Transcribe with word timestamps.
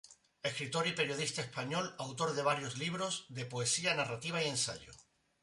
Escritor 0.41 0.87
y 0.87 0.93
periodista 0.93 1.41
español, 1.43 1.93
autor 1.99 2.33
de 2.33 2.41
varios 2.41 2.79
libros 2.79 3.27
de 3.29 3.45
poesía, 3.45 3.93
narrativa 3.93 4.41
y 4.41 4.47
ensayo. 4.47 4.91